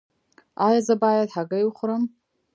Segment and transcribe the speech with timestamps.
[0.65, 2.03] ایا زه باید هګۍ وخورم؟